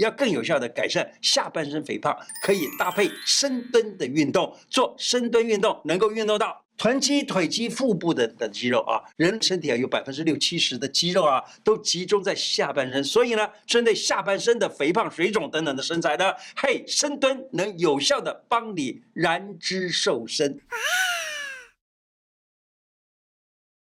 [0.00, 4.56] 要更有效的改善下半身肥胖，可以搭配深蹲的运动。
[4.68, 9.02] 做深蹲运动能够运动到臀肌、腿肌、腹部的的肌肉啊。
[9.16, 13.04] 人身体啊有百分之六七十的肌肉啊，都集中在下半身。
[13.04, 20.58] 所以呢，针对下半身的肥胖、水肿等等的身材呢，嘿，深蹲能有效的帮你燃脂瘦身。
[20.68, 20.74] 啊。